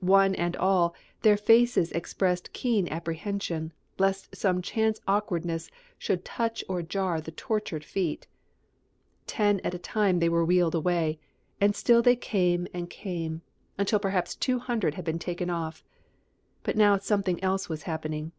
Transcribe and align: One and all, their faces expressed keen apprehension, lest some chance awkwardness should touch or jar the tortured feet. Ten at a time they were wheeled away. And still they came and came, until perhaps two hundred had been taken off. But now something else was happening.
One 0.00 0.34
and 0.34 0.56
all, 0.56 0.96
their 1.22 1.36
faces 1.36 1.92
expressed 1.92 2.52
keen 2.52 2.88
apprehension, 2.88 3.72
lest 4.00 4.34
some 4.34 4.60
chance 4.60 5.00
awkwardness 5.06 5.70
should 5.96 6.24
touch 6.24 6.64
or 6.68 6.82
jar 6.82 7.20
the 7.20 7.30
tortured 7.30 7.84
feet. 7.84 8.26
Ten 9.28 9.60
at 9.62 9.74
a 9.76 9.78
time 9.78 10.18
they 10.18 10.28
were 10.28 10.44
wheeled 10.44 10.74
away. 10.74 11.20
And 11.60 11.76
still 11.76 12.02
they 12.02 12.16
came 12.16 12.66
and 12.74 12.90
came, 12.90 13.42
until 13.78 14.00
perhaps 14.00 14.34
two 14.34 14.58
hundred 14.58 14.94
had 14.94 15.04
been 15.04 15.20
taken 15.20 15.50
off. 15.50 15.84
But 16.64 16.76
now 16.76 16.98
something 16.98 17.40
else 17.40 17.68
was 17.68 17.84
happening. 17.84 18.32